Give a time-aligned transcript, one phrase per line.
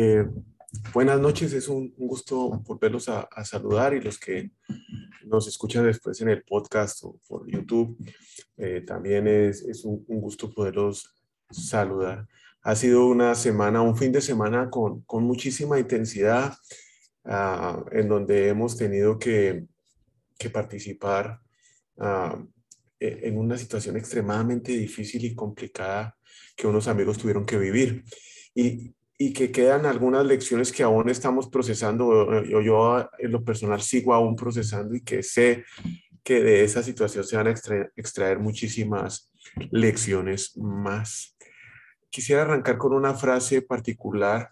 [0.00, 0.24] Eh,
[0.94, 4.52] buenas noches, es un, gusto volverlos a, saludar y los que
[5.24, 7.98] nos escuchan después en el podcast o por YouTube,
[8.56, 11.16] eh, también es, un, gusto poderlos
[11.50, 12.28] saludar.
[12.62, 16.54] Ha sido una semana, un fin de semana con, muchísima intensidad,
[17.24, 19.66] uh, en donde hemos tenido que,
[20.52, 21.40] participar
[21.96, 22.38] uh,
[23.00, 26.16] en una situación extremadamente difícil y complicada
[26.54, 28.04] que unos amigos tuvieron que vivir
[28.54, 32.42] y, y que quedan algunas lecciones que aún estamos procesando.
[32.44, 35.64] Yo, yo en lo personal sigo aún procesando y que sé
[36.22, 37.54] que de esa situación se van a
[37.96, 39.30] extraer, muchísimas
[39.70, 41.36] lecciones más.
[42.10, 44.48] Quisiera arrancar con una frase particular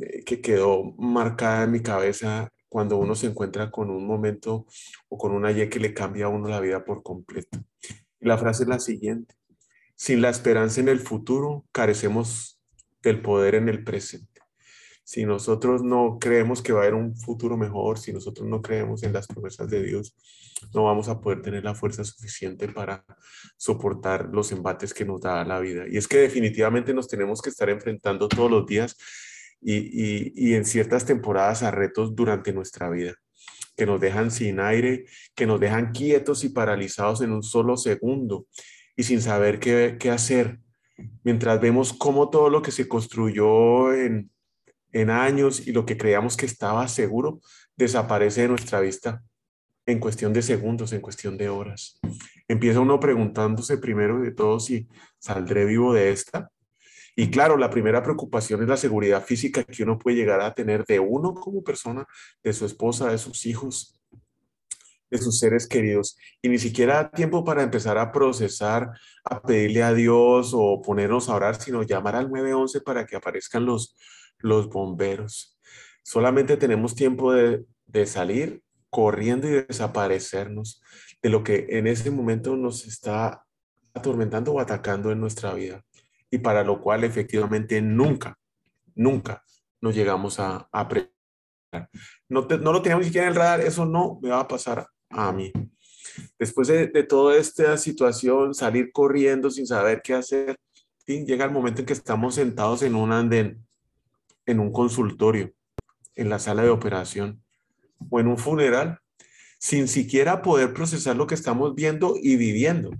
[0.00, 4.66] eh, que quedó marcada en mi cabeza cuando uno se encuentra con un momento
[5.08, 7.58] o con una Y que le cambia a uno la vida por completo.
[8.20, 9.34] La frase es la siguiente.
[9.94, 12.55] Sin la esperanza en el futuro, carecemos
[13.06, 14.40] del poder en el presente.
[15.04, 19.04] Si nosotros no creemos que va a haber un futuro mejor, si nosotros no creemos
[19.04, 20.16] en las promesas de Dios,
[20.74, 23.04] no vamos a poder tener la fuerza suficiente para
[23.56, 25.84] soportar los embates que nos da la vida.
[25.88, 28.96] Y es que definitivamente nos tenemos que estar enfrentando todos los días
[29.60, 33.14] y, en ciertas temporadas a retos durante nuestra vida
[33.76, 35.04] que nos dejan sin aire,
[35.34, 38.46] que nos dejan quietos y paralizados en un solo segundo
[38.96, 40.58] y sin saber qué hacer,
[41.24, 44.30] mientras vemos cómo todo lo que se construyó en,
[44.92, 47.40] en años y lo que creíamos que estaba seguro
[47.76, 49.22] desaparece de nuestra vista
[49.86, 51.98] en cuestión de segundos, en cuestión de horas.
[52.48, 54.88] Empieza uno preguntándose primero de todo si
[55.18, 56.50] saldré vivo de esta.
[57.14, 60.84] Y claro, la primera preocupación es la seguridad física que uno puede llegar a tener
[60.84, 62.06] de uno como persona,
[62.42, 63.95] de su esposa, de sus hijos,
[65.10, 68.90] de sus seres queridos y ni siquiera tiempo para empezar a procesar,
[69.24, 73.64] a pedirle a Dios o ponernos a orar, sino llamar al 911 para que aparezcan
[73.64, 73.96] los,
[74.38, 75.58] los bomberos.
[76.02, 80.80] Solamente tenemos tiempo de, de salir corriendo y desaparecernos
[81.22, 83.44] de lo que en ese momento nos está
[83.94, 85.84] atormentando o atacando en nuestra vida
[86.30, 88.38] y para lo cual efectivamente nunca,
[88.94, 89.44] nunca
[89.80, 90.88] nos llegamos a, a
[92.28, 94.86] no, no, lo teníamos ni siquiera en el radar, eso no me va a pasar
[95.10, 95.52] a mí.
[96.38, 100.56] Después de, toda esta situación, salir corriendo sin saber qué hacer,
[101.06, 103.64] llega el momento en que estamos sentados en un andén,
[104.44, 105.52] en un consultorio,
[106.14, 107.42] en la sala de operación
[108.10, 109.00] o en un funeral,
[109.58, 112.90] sin siquiera poder procesar lo que estamos viendo y viviendo.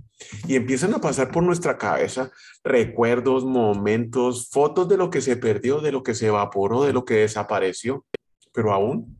[0.47, 2.31] Y empiezan a pasar por nuestra cabeza
[2.63, 7.05] recuerdos, momentos, fotos de lo que se perdió, de lo que se evaporó, de lo
[7.05, 8.05] que desapareció,
[8.51, 9.17] pero aún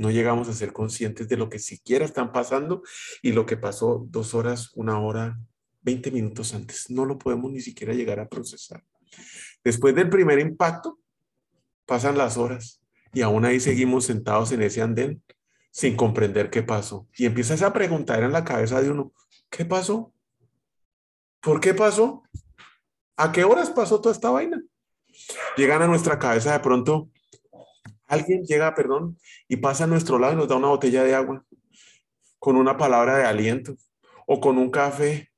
[0.00, 2.82] no llegamos a ser conscientes de lo que siquiera están pasando
[3.20, 5.38] y lo que pasó dos horas, una hora,
[5.82, 6.88] 20 minutos antes.
[6.88, 8.82] No lo podemos ni siquiera llegar a procesar.
[9.62, 10.98] Después del primer impacto,
[11.84, 12.80] pasan las horas
[13.12, 15.22] y aún ahí seguimos sentados en ese andén
[15.70, 17.06] sin comprender qué pasó.
[17.14, 19.12] Y empiezas a preguntar en la cabeza de uno,
[19.50, 20.14] ¿qué pasó?
[21.40, 22.22] ¿Por qué pasó?
[23.18, 24.62] ¿A qué horas pasó toda esta vaina?
[25.58, 27.10] Llegan a nuestra cabeza de pronto
[28.10, 29.16] Alguien llega, perdón,
[29.46, 31.46] y pasa a nuestro lado y nos da una botella de agua
[32.40, 33.76] con una palabra de aliento
[34.26, 35.30] o con un café.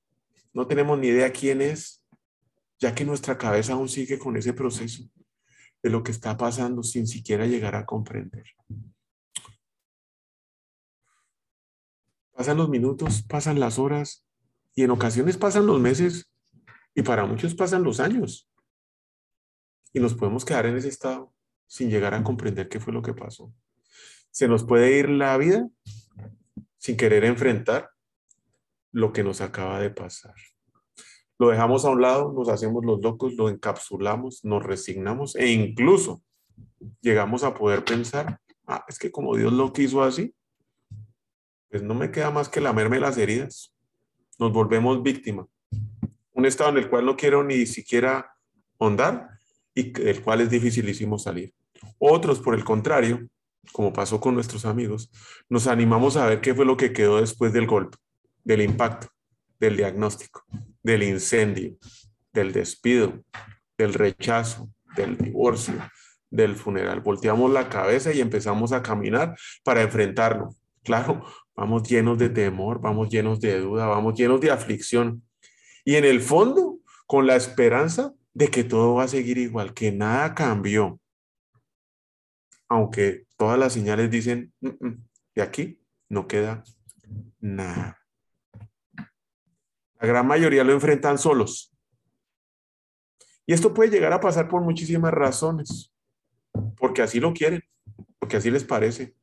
[0.54, 2.02] No tenemos ni idea quién es,
[2.78, 5.04] ya que nuestra cabeza aún sigue con ese proceso
[5.82, 8.46] de lo que está pasando sin siquiera llegar a comprender.
[12.34, 14.24] Pasan los minutos, pasan las horas
[14.74, 16.32] y en ocasiones pasan los meses
[16.94, 18.48] y para muchos pasan los años.
[19.92, 21.31] Y nos podemos quedar en ese estado
[21.72, 23.50] sin llegar a comprender qué fue lo que pasó.
[24.30, 25.66] Se nos puede ir la vida
[26.76, 27.88] sin querer enfrentar
[28.90, 30.34] lo que nos acaba de pasar.
[31.38, 36.22] Lo dejamos a un lado, nos hacemos los locos, lo encapsulamos, nos resignamos e incluso
[37.00, 40.34] llegamos a poder pensar, ah, es que como Dios lo quiso así,
[41.70, 43.74] pues no me queda más que lamerme las heridas.
[44.38, 45.48] Nos volvemos víctima.
[46.34, 48.36] Un estado en el cual no quiero ni siquiera
[48.76, 49.30] hondar
[49.74, 51.54] y del cual es dificilísimo salir.
[52.04, 53.28] Otros, por el contrario,
[53.70, 55.08] como pasó con nuestros amigos,
[55.48, 57.96] nos animamos a ver qué fue lo que quedó después del golpe,
[58.42, 59.06] del impacto.
[59.60, 60.44] del diagnóstico,
[60.82, 61.76] del incendio,
[62.32, 63.22] del despido,
[63.78, 65.74] del rechazo, del divorcio,
[66.28, 67.02] del funeral.
[67.02, 70.48] Volteamos la cabeza y empezamos a caminar para enfrentarlo.
[70.82, 75.22] Claro, vamos llenos de temor, vamos llenos de duda, vamos llenos de aflicción.
[75.84, 79.92] Y en el fondo, con la esperanza de que todo va a seguir igual, que
[79.92, 80.98] nada cambió.
[82.72, 85.04] Aunque todas las señales dicen, mm, mm,
[85.34, 85.78] de aquí
[86.08, 86.64] no queda
[87.38, 87.98] nada.
[90.00, 91.76] La gran mayoría lo enfrentan solos.
[93.44, 95.92] Y esto puede llegar a pasar por muchísimas razones.
[96.78, 97.62] Porque así lo quieren,
[98.18, 99.14] porque así les parece.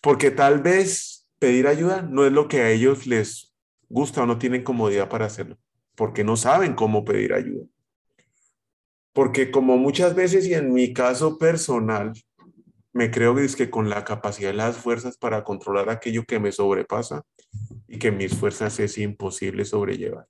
[0.00, 3.54] Porque tal vez pedir ayuda no es lo que a ellos les
[3.90, 5.58] gusta o no tienen comodidad para hacerlo.
[5.96, 7.66] Porque no saben cómo pedir ayuda.
[9.12, 12.14] Porque como muchas veces y en mi caso personal,
[12.96, 16.40] me creo que es que con la capacidad de las fuerzas para controlar aquello que
[16.40, 17.22] me sobrepasa
[17.86, 20.26] y que mis fuerzas es imposible sobrellevar.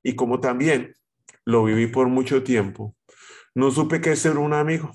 [0.00, 0.94] Y como también
[1.44, 2.94] lo viví por mucho tiempo,
[3.52, 4.92] no supe qué ser un amigo.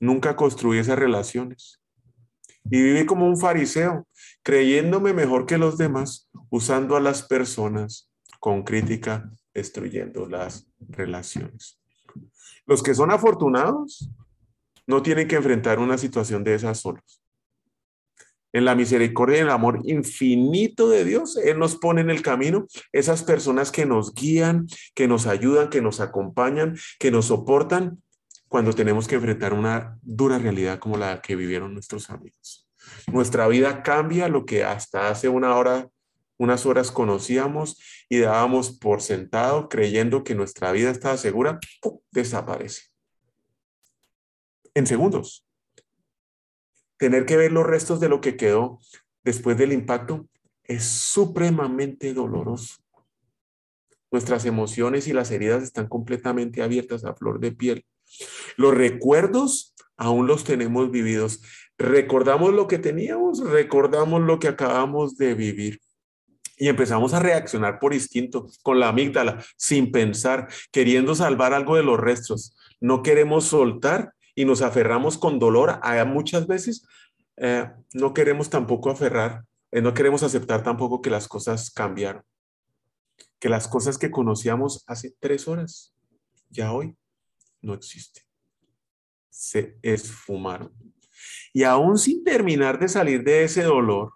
[0.00, 1.82] Nunca construí esas relaciones.
[2.64, 4.08] Y viví como un fariseo,
[4.42, 8.10] creyéndome mejor que los demás, usando a las personas
[8.40, 11.78] con crítica, destruyendo las relaciones.
[12.64, 14.10] Los que son afortunados
[14.86, 17.22] no tienen que enfrentar una situación de esas solos
[18.52, 22.22] en la misericordia y en el amor infinito de Dios, Él nos pone en el
[22.22, 28.02] camino esas personas que nos guían, que nos ayudan, que nos acompañan, que nos soportan
[28.48, 32.68] cuando tenemos que enfrentar una dura realidad como la que vivieron nuestros amigos.
[33.10, 35.88] Nuestra vida cambia lo que hasta hace una hora,
[36.36, 37.80] unas horas conocíamos
[38.10, 41.58] y dábamos por sentado creyendo que nuestra vida estaba segura,
[42.10, 42.91] desaparece.
[44.74, 45.44] En segundos
[47.02, 48.78] tener que ver los restos de lo que quedó
[49.24, 50.28] después del impacto
[50.62, 52.76] es supremamente doloroso.
[54.12, 57.84] Nuestras emociones y las heridas están completamente abiertas a flor de piel.
[58.56, 61.42] Los recuerdos aún los tenemos vividos.
[61.76, 65.80] Recordamos lo que teníamos, recordamos lo que acabamos de vivir.
[66.56, 71.82] Y empezamos a reaccionar por instinto, con la amígdala, sin pensar, queriendo salvar algo de
[71.82, 72.54] los restos.
[72.80, 76.86] No queremos soltar y nos aferramos con dolor a muchas veces,
[77.36, 82.24] eh, no queremos tampoco aferrar, eh, no queremos aceptar tampoco que las cosas cambiaron,
[83.38, 85.94] que las cosas que conocíamos hace tres horas,
[86.50, 86.96] ya hoy
[87.60, 88.22] no existen,
[89.30, 90.72] se esfumaron.
[91.52, 94.12] Y aún sin terminar de salir de ese dolor,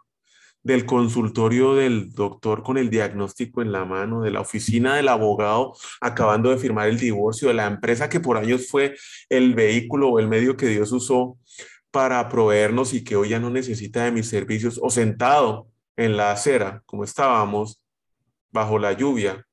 [0.67, 5.75] del consultorio del doctor con el diagnóstico en la mano, de la oficina del abogado
[6.01, 8.97] acabando de firmar el divorcio, de la empresa que por años fue
[9.29, 11.39] el vehículo o el medio que Dios usó
[11.93, 16.33] para proveernos y que hoy ya no necesita de mis servicios, o sentado en la
[16.33, 17.81] acera, como estábamos,
[18.51, 19.47] bajo la lluvia,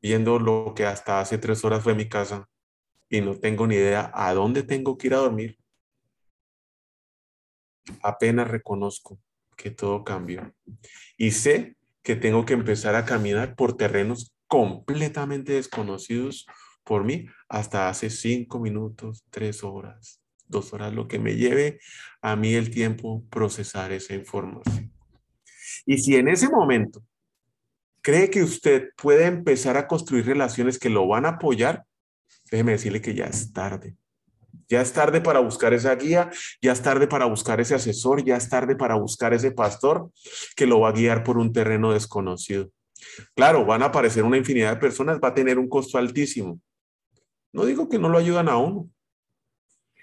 [0.00, 2.48] viendo lo que hasta hace tres horas fue mi casa
[3.10, 5.58] y no tengo ni idea a dónde tengo que ir a dormir.
[8.02, 9.18] Apenas reconozco
[9.58, 10.54] que todo cambió.
[11.18, 16.46] Y sé que tengo que empezar a caminar por terrenos completamente desconocidos
[16.84, 21.80] por mí hasta hace cinco minutos, tres horas, dos horas, lo que me lleve
[22.22, 24.90] a mí el tiempo procesar esa información.
[25.84, 27.02] Y si en ese momento
[28.00, 31.84] cree que usted puede empezar a construir relaciones que lo van a apoyar,
[32.50, 33.96] déjeme decirle que ya es tarde.
[34.68, 38.36] Ya es tarde para buscar esa guía, ya es tarde para buscar ese asesor, ya
[38.36, 40.10] es tarde para buscar ese pastor
[40.56, 42.70] que lo va a guiar por un terreno desconocido.
[43.34, 46.60] Claro, van a aparecer una infinidad de personas, va a tener un costo altísimo.
[47.52, 48.90] No digo que no lo ayudan a uno.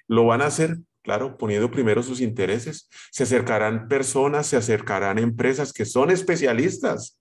[0.08, 2.90] Lo van a hacer, claro, poniendo primero sus intereses.
[3.12, 7.20] Se acercarán personas, se acercarán empresas que son especialistas,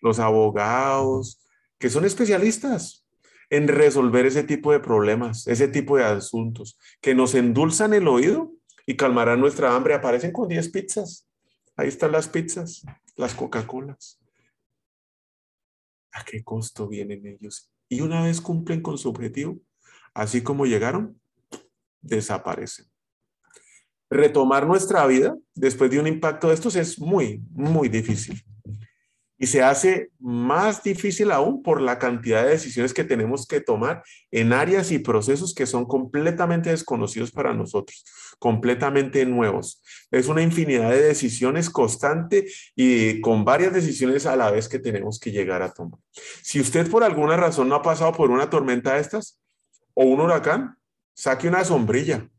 [0.00, 1.44] los abogados,
[1.78, 3.01] que son especialistas
[3.52, 8.50] en resolver ese tipo de problemas, ese tipo de asuntos, que nos endulzan el oído
[8.86, 9.92] y calmarán nuestra hambre.
[9.92, 11.28] Aparecen con 10 pizzas.
[11.76, 12.82] Ahí están las pizzas,
[13.14, 14.18] las Coca-Colas.
[16.12, 17.70] ¿A qué costo vienen ellos?
[17.90, 19.60] Y una vez cumplen con su objetivo,
[20.14, 21.20] así como llegaron,
[22.00, 22.86] desaparecen.
[24.08, 28.42] Retomar nuestra vida después de un impacto de estos es muy, muy difícil.
[29.42, 34.04] Y se hace más difícil aún por la cantidad de decisiones que tenemos que tomar
[34.30, 38.04] en áreas y procesos que son completamente desconocidos para nosotros,
[38.38, 39.82] completamente nuevos.
[40.12, 42.46] Es una infinidad de decisiones constante
[42.76, 45.98] y con varias decisiones a la vez que tenemos que llegar a tomar.
[46.40, 49.40] Si usted por alguna razón no ha pasado por una tormenta de estas
[49.94, 50.76] o un huracán,
[51.14, 52.30] saque una sombrilla,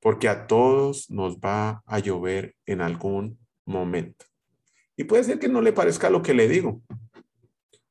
[0.00, 4.27] porque a todos nos va a llover en algún momento
[4.98, 6.82] Y puede ser que no le parezca lo que le digo.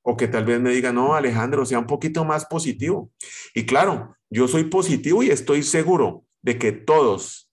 [0.02, 3.14] O que tal vez me diga, no, Alejandro, sea un poquito más positivo.
[3.56, 7.50] Y claro, yo soy positivo y estoy seguro de que todos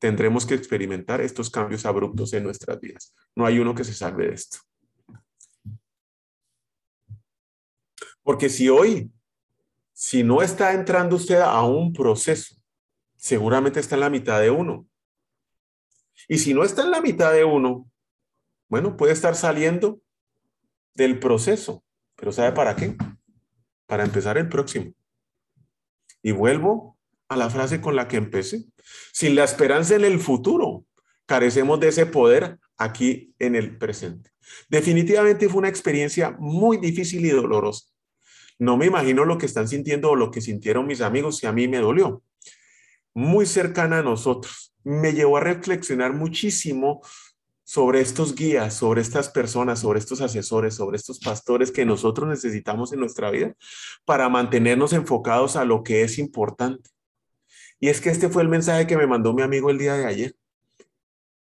[0.00, 3.14] tendremos que experimentar estos cambios abruptos en nuestras vidas.
[3.36, 4.58] No hay uno que se salve de esto.
[8.24, 9.12] Porque si hoy,
[9.92, 12.56] si no está entrando usted a un proceso,
[13.14, 14.84] seguramente está en la mitad de uno.
[16.26, 17.88] Y si no está en la mitad de uno,
[18.68, 20.00] bueno, puede estar saliendo
[20.94, 21.84] del proceso,
[22.16, 22.96] pero ¿sabe para qué?
[23.86, 24.92] Para empezar el próximo.
[26.22, 28.64] Y vuelvo a la frase con la que empecé.
[29.12, 30.84] Sin la esperanza en el futuro,
[31.26, 34.30] carecemos de ese poder aquí en el presente.
[34.68, 37.86] Definitivamente fue una experiencia muy difícil y dolorosa.
[38.58, 41.52] No me imagino lo que están sintiendo o lo que sintieron mis amigos y a
[41.52, 42.22] mí me dolió.
[43.12, 44.74] Muy cercana a nosotros.
[44.82, 47.02] Me llevó a reflexionar muchísimo
[47.66, 52.92] sobre estos guías, sobre estas personas, sobre estos asesores, sobre estos pastores que nosotros necesitamos
[52.92, 53.54] en nuestra vida
[54.04, 56.90] para mantenernos enfocados a lo que es importante.
[57.80, 60.06] Y es que este fue el mensaje que me mandó mi amigo el día de
[60.06, 60.36] ayer.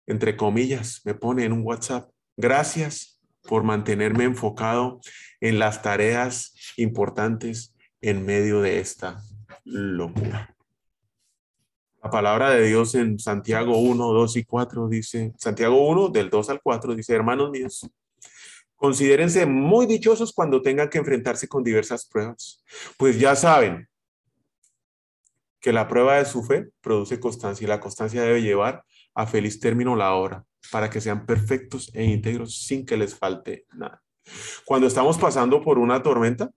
[0.07, 2.09] Entre comillas, me pone en un WhatsApp.
[2.35, 5.01] Gracias por mantenerme enfocado
[5.41, 9.21] en las tareas importantes en medio de esta
[9.63, 10.54] locura.
[12.05, 16.51] La palabra de Dios en Santiago 1, 2 y 4 dice, Santiago 1, del 2
[16.51, 17.89] al 4 dice, hermanos míos,
[18.75, 22.63] considérense muy dichosos cuando tengan que enfrentarse con diversas pruebas,
[22.99, 23.89] pues ya saben
[25.59, 28.83] que la prueba de su fe produce constancia y la constancia debe llevar
[29.15, 33.65] a feliz término la obra para que sean perfectos e íntegros sin que les falte
[33.73, 34.03] nada.
[34.63, 36.51] Cuando estamos pasando por una tormenta,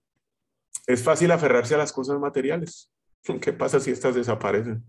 [0.85, 2.91] es fácil aferrarse a las cosas materiales.
[3.41, 4.85] ¿Qué pasa si estas desaparecen?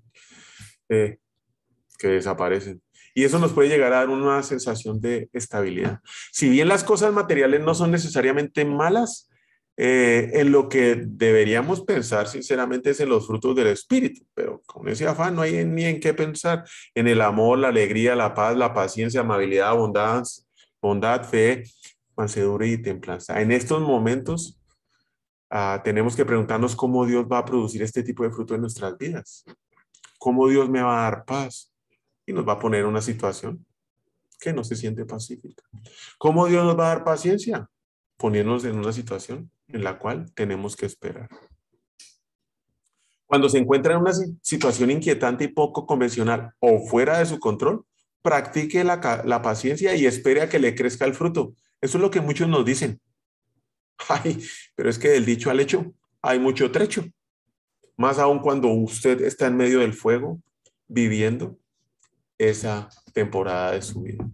[0.90, 1.18] Eh,
[2.00, 2.82] que desaparecen.
[3.14, 6.00] Y eso nos puede llegar a dar una sensación de estabilidad.
[6.32, 9.28] Si bien las cosas materiales no son necesariamente malas,
[9.76, 14.88] eh, en lo que deberíamos pensar sinceramente es en los frutos del Espíritu, pero con
[14.88, 18.56] ese afán no hay ni en qué pensar, en el amor, la alegría, la paz,
[18.56, 20.22] la paciencia, amabilidad, bondad,
[20.82, 21.64] bondad fe,
[22.16, 23.40] mansedumbre y templanza.
[23.40, 24.60] En estos momentos
[25.50, 28.98] ah, tenemos que preguntarnos cómo Dios va a producir este tipo de fruto en nuestras
[28.98, 29.44] vidas
[30.20, 31.72] cómo Dios me va a dar paz
[32.26, 33.66] y nos va a poner en una situación
[34.38, 35.64] que no se siente pacífica.
[36.18, 37.68] ¿Cómo Dios nos va a dar paciencia?
[38.18, 41.28] Poniéndonos en una situación en la cual tenemos que esperar.
[43.24, 44.12] Cuando se encuentra en una
[44.42, 47.86] situación inquietante y poco convencional o fuera de su control,
[48.20, 51.54] practique la, la, paciencia y espere a que le crezca el fruto.
[51.80, 53.00] Eso es lo que muchos nos dicen.
[54.08, 57.06] Ay, pero es que del dicho al hecho hay mucho trecho
[58.00, 60.40] más aún cuando usted está en medio del fuego
[60.88, 61.58] viviendo
[62.38, 64.24] esa temporada de su vida.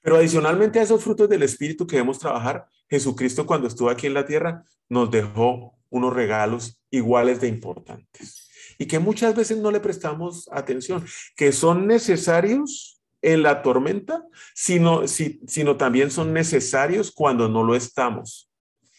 [0.00, 4.14] Pero adicionalmente a esos frutos del Espíritu que debemos trabajar, Jesucristo cuando estuvo aquí en
[4.14, 9.78] la tierra nos dejó unos regalos iguales de importantes y que muchas veces no le
[9.78, 11.06] prestamos atención,
[11.36, 18.50] que son necesarios en la tormenta, sino, sino también son necesarios cuando no lo estamos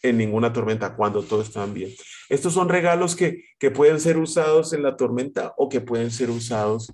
[0.10, 1.92] en ninguna tormenta, cuando todo está bien.
[2.30, 3.44] Estos son regalos que,
[3.74, 6.94] pueden ser usados en la tormenta o que pueden ser usados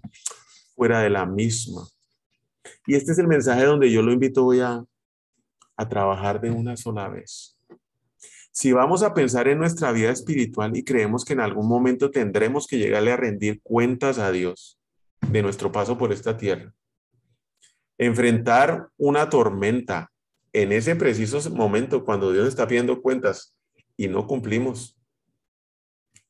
[0.75, 1.85] fuera de la misma.
[2.87, 4.85] Y este es el mensaje donde yo lo invito a,
[5.75, 7.57] a trabajar de una sola vez.
[8.53, 12.67] Si vamos a pensar en nuestra vida espiritual y creemos que en algún momento tendremos
[12.67, 14.77] que llegarle a rendir cuentas a Dios
[15.21, 16.73] de nuestro paso por esta tierra,
[17.97, 20.10] enfrentar una tormenta
[20.53, 23.55] en ese preciso momento cuando Dios está pidiendo cuentas
[23.97, 24.97] y no cumplimos,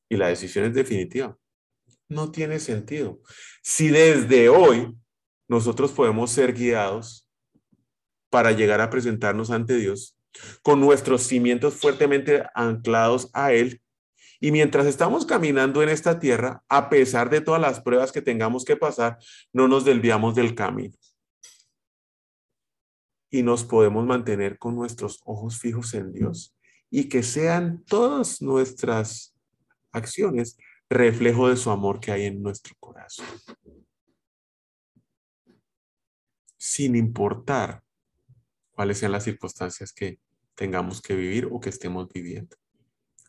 [0.10, 1.38] y la decisión es definitiva.
[2.10, 3.22] No tiene sentido.
[3.62, 4.94] Si desde hoy
[5.48, 7.30] nosotros podemos ser guiados
[8.30, 10.18] para llegar a presentarnos ante Dios
[10.62, 13.82] con nuestros cimientos fuertemente anclados a Él,
[14.44, 18.66] y mientras estamos caminando en esta tierra, a pesar de todas las pruebas que tengamos
[18.66, 19.20] que pasar,
[19.54, 20.96] no nos desviamos del camino.
[23.32, 26.56] Y nos podemos mantener con nuestros ojos fijos en Dios
[26.90, 29.34] y que sean todas nuestras
[29.92, 30.58] acciones
[30.90, 33.26] reflejo de su amor que hay en nuestro corazón.
[36.58, 37.82] Sin importar
[38.72, 40.20] cuáles sean las circunstancias que
[40.56, 42.58] tengamos que vivir o que estemos viviendo.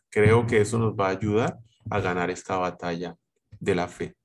[0.09, 1.57] Creo que eso nos va a ayudar
[1.89, 3.15] a ganar esta batalla
[3.59, 4.15] de la fe.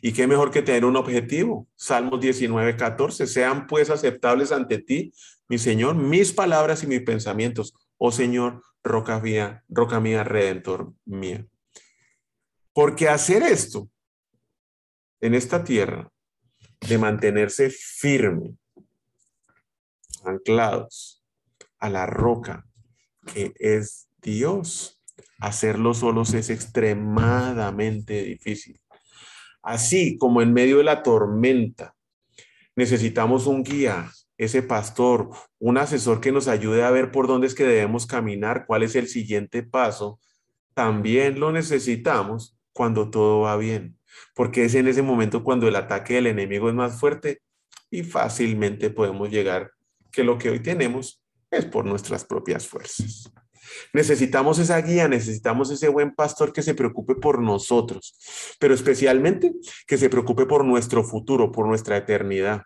[0.00, 1.68] Y qué mejor que tener un objetivo.
[1.74, 3.26] Salmos 19, 14.
[3.26, 5.12] Sean pues aceptables ante ti,
[5.48, 7.74] mi Señor, mis palabras y mis pensamientos.
[7.98, 11.46] Oh Señor, roca mía, roca mía, redentor mío.
[12.72, 13.88] Porque hacer esto
[15.20, 16.10] en esta tierra,
[16.80, 18.56] de mantenerse firme,
[20.24, 21.22] anclados
[21.78, 22.66] a la roca
[23.32, 25.00] que es Dios.
[25.40, 28.80] Hacerlo solos es extremadamente difícil.
[29.62, 31.94] Así como en medio de la tormenta
[32.74, 37.54] necesitamos un guía, ese pastor, un asesor que nos ayude a ver por dónde es
[37.54, 40.18] que debemos caminar, cuál es el siguiente paso,
[40.74, 43.98] también lo necesitamos cuando todo va bien,
[44.34, 47.42] porque es en ese momento cuando el ataque del enemigo es más fuerte
[47.90, 49.72] y fácilmente podemos llegar
[50.10, 53.30] que lo que hoy tenemos es por nuestras propias fuerzas.
[53.92, 58.14] Necesitamos esa guía, necesitamos ese buen pastor que se preocupe por nosotros,
[58.58, 59.52] pero especialmente
[59.86, 62.62] que se preocupe por nuestro futuro, por nuestra eternidad,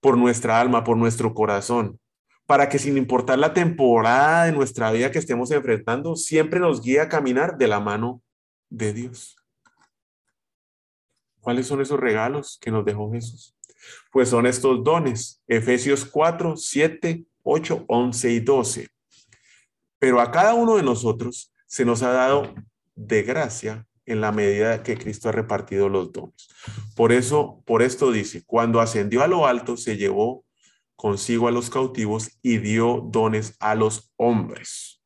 [0.00, 2.00] por nuestra alma, por nuestro corazón,
[2.46, 7.00] para que sin importar la temporada de nuestra vida que estemos enfrentando, siempre nos guíe
[7.00, 8.22] a caminar de la mano
[8.68, 9.36] de Dios.
[11.40, 13.56] ¿Cuáles son esos regalos que nos dejó Jesús?
[14.12, 18.88] Pues son estos dones, Efesios 4, 7, 8, 11 y 12.
[20.02, 22.52] Pero a cada uno de nosotros se nos ha dado
[22.96, 26.48] de gracia en la medida que Cristo ha repartido los dones.
[26.96, 30.44] Por eso, por esto dice, cuando ascendió a lo alto, se llevó
[30.96, 35.00] consigo a los cautivos y dio dones a los hombres.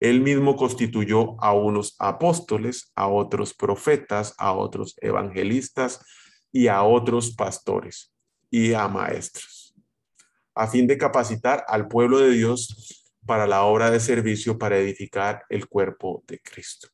[0.00, 6.00] Él mismo constituyó a unos apóstoles, a otros profetas, a otros evangelistas
[6.50, 8.10] y a otros pastores
[8.50, 9.74] y a maestros,
[10.54, 15.44] a fin de capacitar al pueblo de Dios para la obra de servicio para edificar
[15.48, 16.88] el cuerpo de Cristo.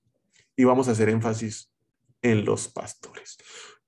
[0.57, 1.71] Y vamos a hacer énfasis
[2.23, 3.39] en los pastores.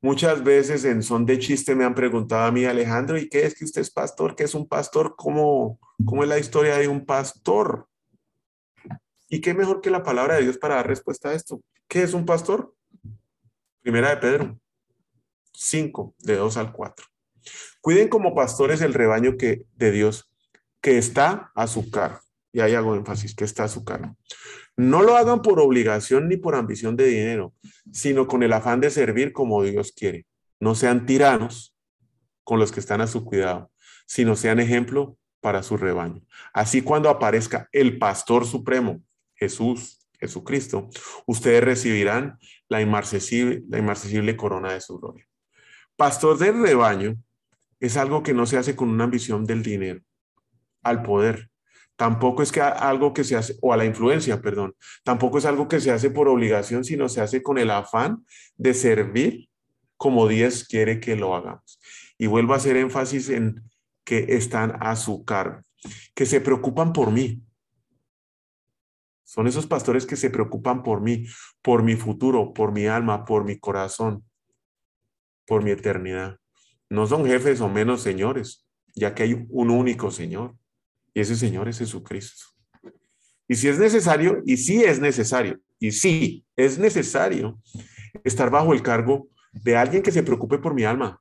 [0.01, 3.55] Muchas veces en son de chiste me han preguntado a mí, Alejandro, ¿y qué es
[3.55, 4.35] que usted es pastor?
[4.35, 5.15] ¿Qué es un pastor?
[5.17, 7.87] ¿Cómo, cómo es la historia de un pastor?
[9.29, 11.63] ¿Y qué mejor que la palabra de Dios para dar respuesta a esto?
[11.87, 12.75] ¿Qué es un pastor?
[13.81, 14.59] Primera de Pedro
[15.53, 17.07] 5, de 2 al 4.
[17.81, 20.33] Cuiden como pastores el rebaño que, de Dios
[20.81, 22.21] que está a su cargo
[22.53, 24.17] y ahí hago énfasis, que está a su cargo.
[24.77, 27.55] No lo hagan por obligación ni por ambición de dinero,
[27.93, 30.27] sino con el afán de servir como Dios quiere.
[30.61, 31.75] No sean tiranos
[32.45, 33.71] con los que están a su cuidado,
[34.07, 36.23] sino sean ejemplo para su rebaño.
[36.53, 39.03] Así cuando aparezca el pastor supremo,
[39.35, 40.89] Jesús, Jesucristo,
[41.27, 42.39] ustedes recibirán
[42.69, 45.27] la inmarcesible, la corona de su gloria.
[45.97, 47.17] Pastor del rebaño
[47.81, 50.01] es algo que no se hace con una ambición del dinero,
[50.83, 51.51] al poder,
[51.97, 54.75] Tampoco es que algo que se hace, o a la influencia, perdón,
[55.05, 58.25] tampoco es algo que se hace por obligación, sino se hace con el afán
[58.57, 59.49] de servir
[59.97, 61.81] como Dios quiere que lo hagamos.
[62.19, 63.63] Y vuelvo a hacer énfasis en
[64.05, 65.63] que están a su cargo,
[66.15, 67.43] que se preocupan por mí.
[69.25, 71.27] Son esos pastores que se preocupan por mí,
[71.63, 74.25] por mi futuro, por mi alma, por mi corazón,
[75.47, 76.39] por mi eternidad.
[76.91, 80.55] No son jefes o menos señores, ya que hay un único Señor.
[81.15, 82.47] Y ese Señor es Jesucristo.
[83.49, 87.61] Y si es necesario, y si es necesario, y si es necesario
[88.25, 91.21] estar bajo el cargo de alguien que se preocupe por mi alma,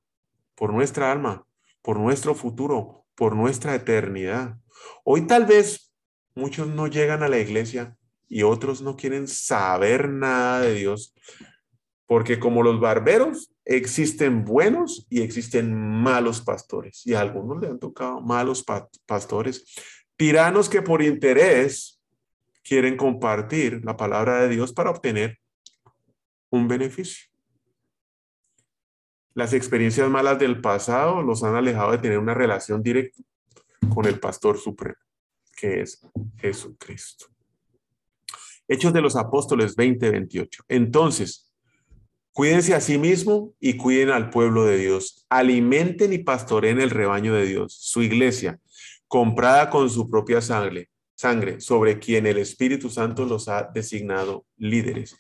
[0.56, 1.45] por nuestra alma,
[1.82, 4.58] por nuestro futuro, por nuestra eternidad.
[5.04, 5.93] Hoy tal vez
[6.36, 7.97] muchos no llegan a la iglesia
[8.30, 11.13] y otros no quieren saber nada de Dios,
[12.12, 17.08] porque como los barberos existen buenos y existen malos pastores.
[17.08, 18.65] Y a algunos le han tocado malos
[19.06, 19.63] pastores,
[20.17, 22.02] tiranos que por interés
[22.65, 25.39] quieren compartir la palabra de Dios para obtener
[26.50, 27.30] un beneficio.
[29.34, 33.24] Las experiencias malas del pasado los han alejado de tener una relación directa
[33.88, 35.00] con el pastor supremo,
[35.56, 36.06] que es
[36.39, 37.28] Jesucristo.
[38.67, 40.65] Hechos de los Apóstoles 20-28.
[40.67, 41.50] Entonces,
[42.33, 45.25] Cuídense a sí mismo y cuiden al pueblo de Dios.
[45.29, 48.59] Alimenten y pastoreen el rebaño de Dios, su iglesia,
[49.07, 55.17] comprada con su propia sangre, sangre, sobre quien el Espíritu Santo los ha designado líderes.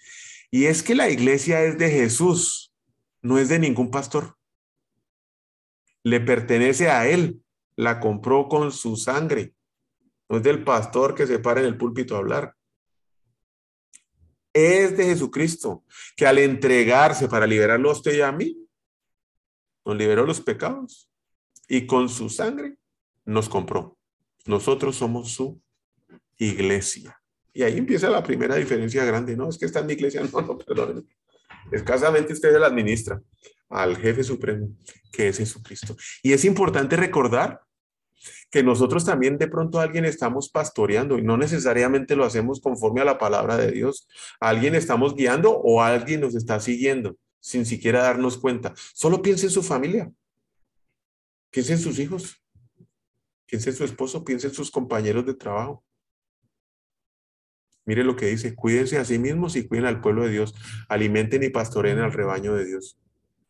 [0.51, 2.73] Y es que la iglesia es de Jesús,
[3.21, 4.37] no es de ningún pastor.
[6.03, 7.41] Le pertenece a él,
[7.75, 9.53] la compró con su sangre.
[10.29, 12.55] No es del pastor que se para en el púlpito a hablar
[14.53, 15.83] es de Jesucristo,
[16.15, 18.57] que al entregarse para liberarlo a usted y a mí,
[19.85, 21.09] nos liberó los pecados
[21.67, 22.75] y con su sangre
[23.25, 23.97] nos compró.
[24.45, 25.61] Nosotros somos su
[26.37, 27.19] iglesia.
[27.53, 29.35] Y ahí empieza la primera diferencia grande.
[29.35, 30.21] No, es que está en mi iglesia.
[30.31, 31.07] No, no, perdón.
[31.71, 33.21] Escasamente usted la administra
[33.69, 34.75] al jefe supremo,
[35.11, 35.95] que es Jesucristo.
[36.21, 37.61] Y es importante recordar
[38.51, 43.05] que nosotros también de pronto alguien estamos pastoreando y no necesariamente lo hacemos conforme a
[43.05, 44.07] la palabra de Dios.
[44.39, 48.73] alguien estamos guiando o alguien nos está siguiendo sin siquiera darnos cuenta.
[48.93, 50.11] Solo piense en su familia.
[51.49, 52.41] Piense en sus hijos.
[53.45, 55.83] Piense en su esposo, piense en sus compañeros de trabajo.
[57.83, 60.53] Mire lo que dice, cuídense a sí mismos y cuiden al pueblo de Dios,
[60.87, 62.97] alimenten y pastoreen al rebaño de Dios.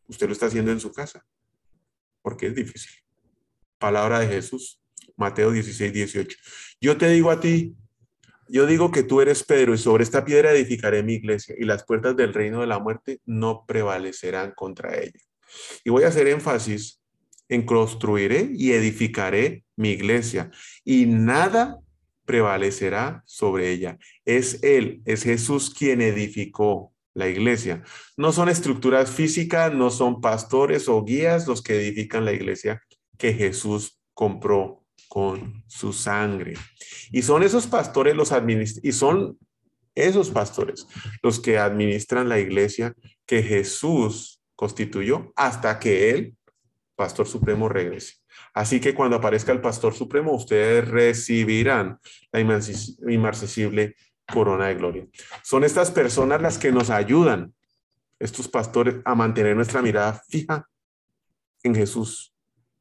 [0.08, 1.24] Usted lo está haciendo en su casa,
[2.22, 2.90] porque es difícil.
[3.78, 4.81] Palabra de Jesús,
[5.16, 6.38] Mateo 16, 18.
[6.80, 7.74] Yo te digo a ti,
[8.48, 11.84] yo digo que tú eres Pedro y sobre esta piedra edificaré mi iglesia y las
[11.84, 15.20] puertas del reino de la muerte no prevalecerán contra ella.
[15.84, 17.00] Y voy a hacer énfasis
[17.48, 20.50] en construiré y edificaré mi iglesia
[20.84, 21.78] y nada
[22.24, 23.98] prevalecerá sobre ella.
[24.24, 27.82] Es Él, es Jesús quien edificó la iglesia.
[28.16, 32.82] No son estructuras físicas, no son pastores o guías los que edifican la iglesia
[33.18, 34.81] que Jesús compró
[35.12, 36.54] con su sangre.
[37.10, 38.32] Y son esos pastores los
[38.82, 39.38] y son
[39.94, 40.86] esos pastores
[41.22, 42.94] los que administran la iglesia
[43.26, 46.34] que Jesús constituyó hasta que él,
[46.96, 48.14] pastor supremo, regrese.
[48.54, 51.98] Así que cuando aparezca el Pastor Supremo, ustedes recibirán
[52.32, 53.96] la inmarcesible
[54.32, 55.06] corona de gloria.
[55.42, 57.52] Son estas personas las que nos ayudan,
[58.18, 60.66] estos pastores, a mantener nuestra mirada fija
[61.62, 62.31] en Jesús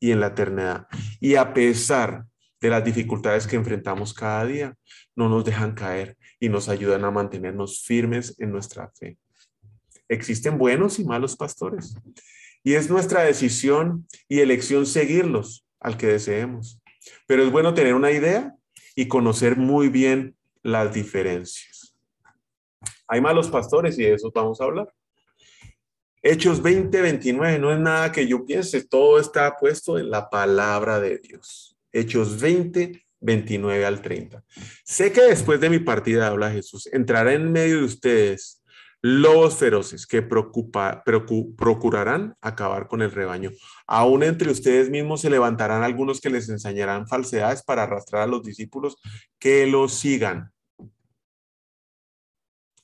[0.01, 0.87] y en la eternidad.
[1.21, 2.25] Y a pesar
[2.59, 4.75] de las dificultades que enfrentamos cada día,
[5.15, 9.17] no nos dejan caer y nos ayudan a mantenernos firmes en nuestra fe.
[10.09, 11.95] Existen buenos y malos pastores.
[12.63, 16.81] Y es nuestra decisión y elección seguirlos al que deseemos.
[17.27, 18.55] Pero es bueno tener una idea
[18.95, 21.95] y conocer muy bien las diferencias.
[23.07, 24.93] Hay malos pastores y de eso vamos a hablar.
[26.23, 30.99] Hechos 20, 29, no es nada que yo piense, todo está puesto en la palabra
[30.99, 31.75] de Dios.
[31.91, 34.43] Hechos 20, 29 al 30.
[34.84, 38.62] Sé que después de mi partida, habla Jesús, entrará en medio de ustedes
[39.01, 43.49] lobos feroces que procurarán acabar con el rebaño.
[43.88, 48.43] Aún entre ustedes mismos se levantarán algunos que les enseñarán falsedades para arrastrar a los
[48.43, 48.95] discípulos
[49.39, 50.51] que los sigan.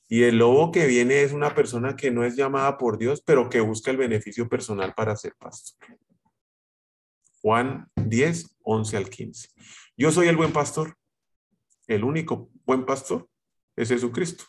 [0.08, 3.50] Y el lobo que viene es una persona que no es llamada por Dios, pero
[3.50, 5.78] que busca el beneficio personal para ser pastor.
[7.42, 9.48] Juan 10, 11 al 15.
[9.96, 10.96] Yo soy el buen pastor.
[11.86, 13.28] El único buen pastor
[13.76, 14.44] es Jesucristo.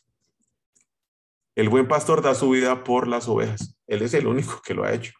[1.55, 3.77] El buen pastor da su vida por las ovejas.
[3.85, 5.11] Él es el único que lo ha hecho.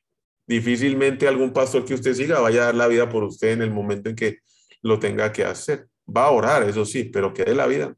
[0.47, 3.71] Difícilmente algún pastor que usted siga vaya a dar la vida por usted en el
[3.71, 4.39] momento en que
[4.81, 5.87] lo tenga que hacer.
[6.07, 7.93] Va a orar, eso sí, pero que dé la vida.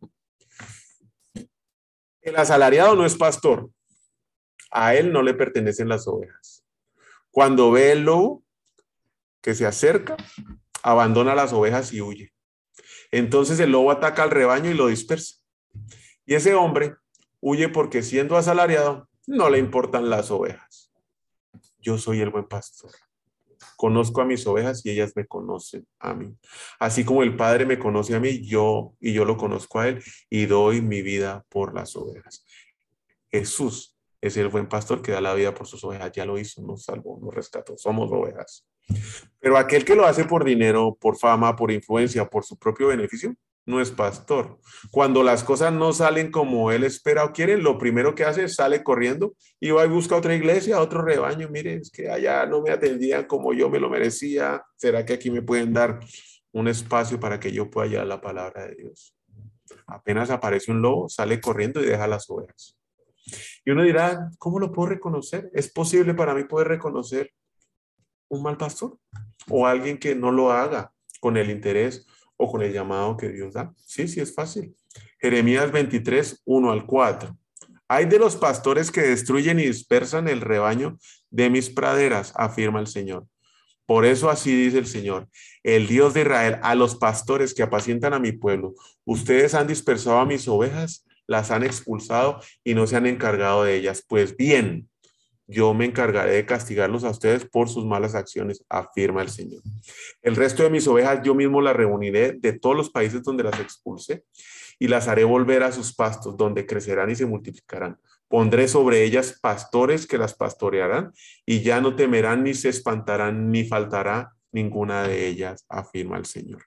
[2.21, 3.69] El asalariado no es pastor.
[4.71, 6.63] A él no le pertenecen las ovejas.
[7.29, 8.43] Cuando ve el lobo
[9.41, 10.17] que se acerca,
[10.83, 12.33] abandona las ovejas y huye.
[13.11, 15.35] Entonces el lobo ataca al rebaño y lo dispersa.
[16.25, 16.95] Y ese hombre
[17.43, 20.93] Huye porque siendo asalariado no le importan las ovejas.
[21.79, 22.91] Yo soy el buen pastor.
[23.77, 26.35] Conozco a mis ovejas y ellas me conocen a mí.
[26.79, 30.03] Así como el Padre me conoce a mí, yo y yo lo conozco a él
[30.29, 32.45] y doy mi vida por las ovejas.
[33.29, 36.11] Jesús es el buen pastor que da la vida por sus ovejas.
[36.11, 37.77] Ya lo hizo, nos salvó, nos rescató.
[37.77, 38.67] Somos ovejas.
[39.39, 43.33] Pero aquel que lo hace por dinero, por fama, por influencia, por su propio beneficio,
[43.65, 44.59] no es pastor.
[44.89, 48.55] Cuando las cosas no salen como él espera o quiere, lo primero que hace es
[48.55, 51.49] sale corriendo y va y busca otra iglesia, otro rebaño.
[51.49, 54.63] Mire, es que allá no me atendían como yo me lo merecía.
[54.75, 55.99] ¿Será que aquí me pueden dar
[56.51, 59.15] un espacio para que yo pueda llevar la palabra de Dios?
[59.87, 62.77] Apenas aparece un lobo, sale corriendo y deja las ovejas.
[63.63, 65.49] Y uno dirá, ¿cómo lo puedo reconocer?
[65.53, 67.31] ¿Es posible para mí poder reconocer
[68.27, 68.97] un mal pastor
[69.49, 72.07] o alguien que no lo haga con el interés
[72.41, 73.71] o con el llamado que Dios da.
[73.85, 74.75] Sí, sí, es fácil.
[75.19, 77.37] Jeremías 23, 1 al 4.
[77.87, 80.97] Hay de los pastores que destruyen y dispersan el rebaño
[81.29, 83.27] de mis praderas, afirma el Señor.
[83.85, 85.27] Por eso así dice el Señor,
[85.61, 88.73] el Dios de Israel, a los pastores que apacientan a mi pueblo.
[89.05, 93.75] Ustedes han dispersado a mis ovejas, las han expulsado y no se han encargado de
[93.75, 94.03] ellas.
[94.07, 94.89] Pues bien,
[95.51, 99.61] yo me encargaré de castigarlos a ustedes por sus malas acciones, afirma el Señor.
[100.21, 103.59] El resto de mis ovejas yo mismo las reuniré de todos los países donde las
[103.59, 104.23] expulse
[104.79, 107.97] y las haré volver a sus pastos, donde crecerán y se multiplicarán.
[108.27, 111.11] Pondré sobre ellas pastores que las pastorearán
[111.45, 116.63] y ya no temerán ni se espantarán ni faltará ninguna de ellas, afirma el Señor.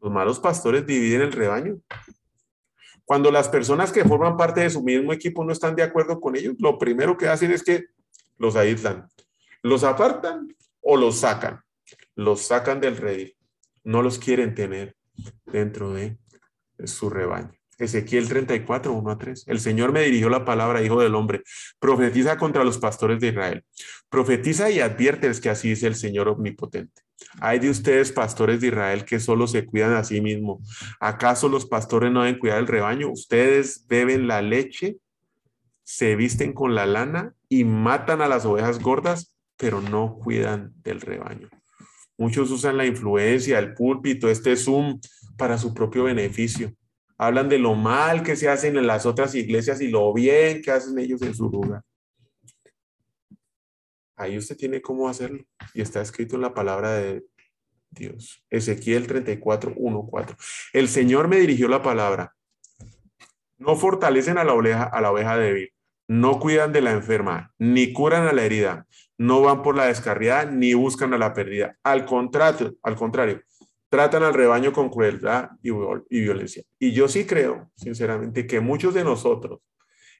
[0.00, 1.80] Los malos pastores dividen el rebaño
[3.08, 6.36] cuando las personas que forman parte de su mismo equipo no están de acuerdo con
[6.36, 7.86] ellos, lo primero que hacen es que
[8.36, 9.08] los aíslan,
[9.62, 11.62] los apartan o los sacan,
[12.14, 13.34] los sacan del redil,
[13.82, 14.94] no los quieren tener
[15.46, 16.18] dentro de
[16.84, 17.57] su rebaño.
[17.78, 19.44] Ezequiel 34, 1 a 3.
[19.46, 21.42] El Señor me dirigió la palabra, hijo del hombre.
[21.78, 23.64] Profetiza contra los pastores de Israel.
[24.08, 27.02] Profetiza y adviertes que así dice el Señor omnipotente.
[27.40, 30.60] Hay de ustedes, pastores de Israel, que solo se cuidan a sí mismos.
[30.98, 33.10] ¿Acaso los pastores no deben cuidar el rebaño?
[33.10, 34.96] Ustedes beben la leche,
[35.84, 41.00] se visten con la lana y matan a las ovejas gordas, pero no cuidan del
[41.00, 41.48] rebaño.
[42.16, 45.00] Muchos usan la influencia, el púlpito, este Zoom
[45.36, 46.74] para su propio beneficio
[47.18, 50.70] hablan de lo mal que se hacen en las otras iglesias y lo bien que
[50.70, 51.82] hacen ellos en su lugar.
[54.16, 57.24] Ahí usted tiene cómo hacerlo y está escrito en la palabra de
[57.90, 58.44] Dios.
[58.50, 60.36] Ezequiel 34, 1, 4.
[60.72, 62.34] El Señor me dirigió la palabra.
[63.58, 65.72] No fortalecen a la oveja, a la oveja débil,
[66.08, 68.86] no cuidan de la enferma, ni curan a la herida,
[69.18, 71.76] no van por la descarriada, ni buscan a la perdida.
[71.82, 73.42] Al contrario, al contrario,
[73.88, 75.70] tratan al rebaño con crueldad y,
[76.20, 76.62] violencia.
[76.78, 79.60] Y yo sí creo, sinceramente, que muchos de nosotros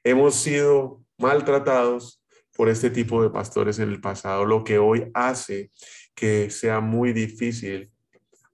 [0.04, 2.22] hemos sido maltratados
[2.56, 5.70] por este tipo de pastores en el pasado, lo que hoy hace
[6.14, 7.90] que sea muy difícil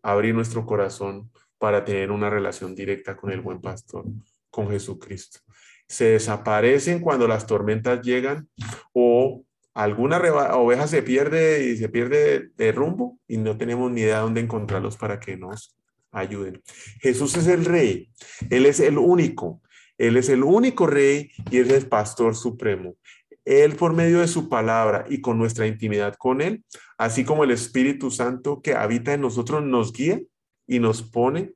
[0.03, 4.05] abrir nuestro corazón para tener una relación directa con el buen pastor,
[4.51, 5.41] con Jesucristo.
[5.89, 8.49] Se desaparecen cuando las tormentas llegan
[8.93, 9.43] o
[9.75, 10.19] alguna
[10.55, 14.41] oveja se pierde y se pierde de rumbo y no tenemos ni idea de dónde
[14.41, 15.77] encontrarlos para que nos
[16.13, 16.63] ayuden.
[17.01, 18.11] Jesús es el rey,
[18.51, 19.61] Él es el único,
[19.99, 22.97] Él es el único rey y es el pastor supremo.
[23.45, 26.65] Él por medio de su palabra y con nuestra intimidad con Él,
[26.97, 30.21] así como el Espíritu Santo que habita en nosotros, nos guía
[30.67, 31.53] y nos pone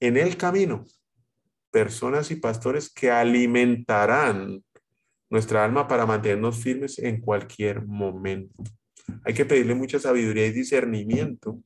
[0.00, 0.84] en el camino.
[1.70, 4.64] Personas y pastores que alimentarán
[5.30, 8.62] nuestra alma para mantenernos firmes en cualquier momento.
[9.24, 11.60] Hay que pedirle mucha sabiduría y discernimiento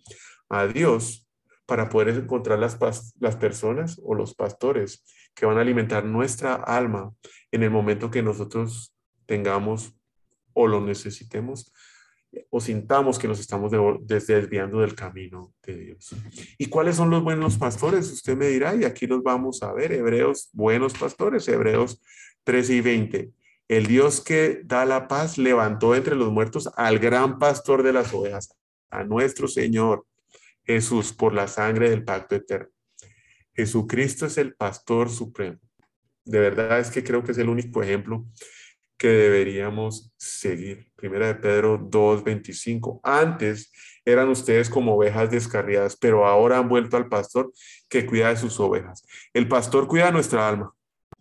[0.48, 1.26] a Dios
[1.66, 2.78] para poder encontrar las,
[3.18, 5.02] las personas o los pastores
[5.34, 7.12] que van a alimentar nuestra alma
[7.50, 8.94] en el momento que nosotros
[9.26, 9.96] tengamos
[10.52, 11.72] o lo necesitemos
[12.50, 13.72] o sintamos que nos estamos
[14.02, 16.14] desviando del camino de Dios.
[16.58, 18.10] ¿Y cuáles son los buenos pastores?
[18.10, 22.02] Usted me dirá, y aquí los vamos a ver, Hebreos, buenos pastores, Hebreos
[22.44, 23.32] 13 y 20.
[23.68, 28.12] El Dios que da la paz levantó entre los muertos al gran pastor de las
[28.12, 28.54] ovejas,
[28.90, 30.06] a nuestro Señor
[30.64, 32.68] Jesús, por la sangre del pacto eterno.
[33.54, 35.58] Jesucristo es el pastor supremo.
[36.24, 38.26] De verdad es que creo que es el único ejemplo
[38.98, 40.90] que deberíamos seguir.
[40.94, 43.00] Primera de Pedro 2:25.
[43.02, 43.72] Antes
[44.04, 47.52] eran ustedes como ovejas descarriadas, pero ahora han vuelto al pastor
[47.88, 49.06] que cuida de sus ovejas.
[49.32, 50.74] El pastor cuida nuestra alma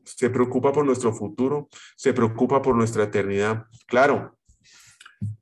[0.03, 3.65] se preocupa por nuestro futuro, se preocupa por nuestra eternidad.
[3.87, 4.37] Claro,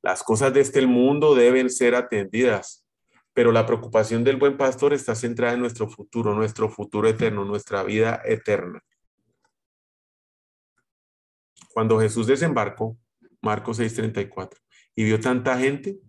[0.02, 2.86] las cosas de este mundo deben ser atendidas,
[3.34, 7.84] pero la preocupación del buen pastor está centrada en nuestro futuro, nuestro futuro eterno, nuestra
[7.84, 8.82] vida eterna.
[11.74, 12.98] Cuando Jesús desembarcó,
[13.42, 14.60] Marcos 6:34,
[14.96, 16.00] y vio tanta gente,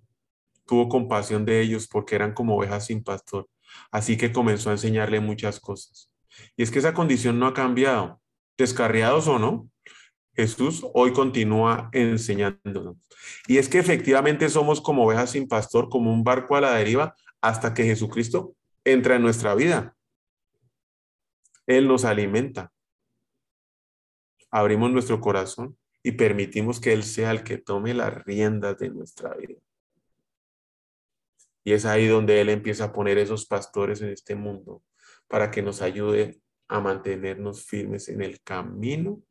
[0.67, 3.49] tuvo compasión de ellos porque eran como ovejas sin pastor.
[3.91, 6.11] Así que comenzó a enseñarle muchas cosas.
[6.57, 8.22] Y es que esa condición no ha cambiado
[8.57, 9.69] descarriados o no,
[10.35, 12.97] Jesús hoy continúa enseñándonos.
[13.47, 17.15] Y es que efectivamente somos como ovejas sin pastor, como un barco a la deriva,
[17.41, 19.97] hasta que Jesucristo entra en nuestra vida.
[21.67, 22.73] Él nos alimenta.
[24.51, 29.35] Abrimos nuestro corazón y permitimos que Él sea el que tome las riendas de nuestra
[29.35, 29.59] vida.
[31.65, 34.83] Y es ahí donde Él empieza a poner esos pastores en este mundo
[35.29, 36.41] para que nos ayude
[36.73, 39.23] a mantenernos firmes en el camino,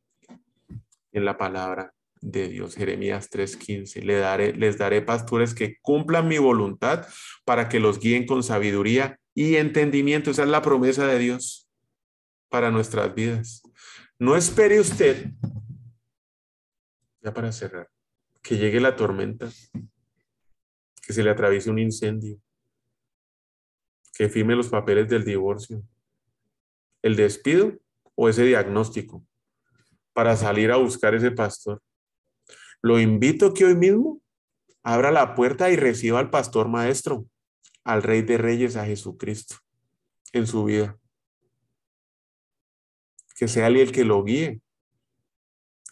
[1.11, 2.75] en la palabra de Dios.
[2.75, 4.03] Jeremías 3:15.
[4.03, 7.07] Le daré, les daré pastores que cumplan mi voluntad
[7.43, 10.29] para que los guíen con sabiduría y entendimiento.
[10.29, 11.67] Esa es la promesa de Dios
[12.47, 13.63] para nuestras vidas.
[14.19, 15.31] No espere usted,
[17.23, 17.89] ya para cerrar,
[18.43, 19.49] que llegue la tormenta,
[21.01, 22.39] que se le atraviese un incendio,
[24.13, 25.81] que firme los papeles del divorcio,
[27.01, 27.73] el despido
[28.15, 29.25] o ese diagnóstico
[30.13, 31.81] para salir a buscar ese pastor.
[32.81, 34.21] Lo invito que hoy mismo
[34.83, 37.25] abra la puerta y reciba al pastor maestro,
[37.83, 39.57] al Rey de Reyes, a Jesucristo
[40.33, 40.97] en su vida.
[43.35, 44.61] Que sea él el que lo guíe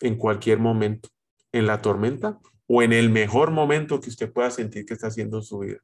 [0.02, 1.10] en cualquier momento,
[1.52, 5.42] en la tormenta o en el mejor momento que usted pueda sentir que está haciendo
[5.42, 5.80] su vida.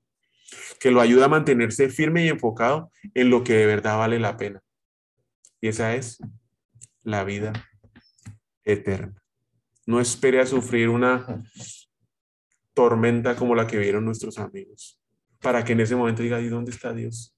[0.80, 4.38] Que lo ayude a mantenerse firme y enfocado en lo que de verdad vale la
[4.38, 4.62] pena.
[5.66, 6.20] Y esa es
[7.02, 7.52] la vida
[8.64, 9.20] eterna.
[9.88, 11.44] No espere a sufrir una
[12.76, 15.02] tormenta como la que vieron nuestros amigos,
[15.42, 17.36] para que en ese momento diga, ¿y dónde está Dios?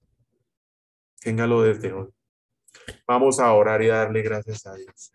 [1.22, 2.10] Téngalo desde hoy.
[3.08, 5.14] Vamos a orar y a darle gracias a Dios.